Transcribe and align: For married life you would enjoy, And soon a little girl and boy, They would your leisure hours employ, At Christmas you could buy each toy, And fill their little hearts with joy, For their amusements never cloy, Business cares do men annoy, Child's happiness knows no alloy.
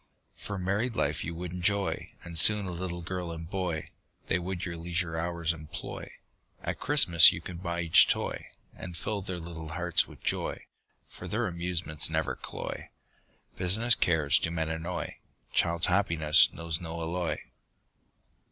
For 0.35 0.57
married 0.57 0.95
life 0.95 1.23
you 1.23 1.35
would 1.35 1.51
enjoy, 1.51 2.13
And 2.23 2.35
soon 2.35 2.65
a 2.65 2.71
little 2.71 3.03
girl 3.03 3.31
and 3.31 3.47
boy, 3.47 3.91
They 4.25 4.39
would 4.39 4.65
your 4.65 4.75
leisure 4.75 5.15
hours 5.15 5.53
employ, 5.53 6.11
At 6.63 6.79
Christmas 6.79 7.31
you 7.31 7.39
could 7.39 7.61
buy 7.61 7.81
each 7.81 8.07
toy, 8.07 8.49
And 8.75 8.97
fill 8.97 9.21
their 9.21 9.37
little 9.37 9.67
hearts 9.73 10.07
with 10.07 10.23
joy, 10.23 10.65
For 11.07 11.27
their 11.27 11.45
amusements 11.45 12.09
never 12.09 12.35
cloy, 12.35 12.89
Business 13.57 13.93
cares 13.93 14.39
do 14.39 14.49
men 14.49 14.69
annoy, 14.69 15.17
Child's 15.53 15.85
happiness 15.85 16.51
knows 16.51 16.81
no 16.81 16.99
alloy. 16.99 17.37